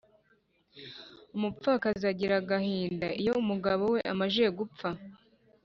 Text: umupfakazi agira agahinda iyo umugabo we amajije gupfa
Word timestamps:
umupfakazi 1.35 2.03
agira 2.11 2.35
agahinda 2.41 3.07
iyo 3.21 3.31
umugabo 3.41 3.83
we 3.93 3.99
amajije 4.11 4.49
gupfa 4.59 4.89